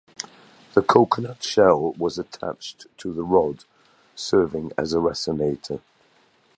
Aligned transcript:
The 0.73 0.81
coconut 0.81 1.43
shell 1.43 1.91
was 1.93 2.17
attached 2.17 2.87
to 2.97 3.13
the 3.13 3.21
rod, 3.23 3.65
serving 4.15 4.71
as 4.75 4.95
a 4.95 4.97
resonator. 4.97 5.79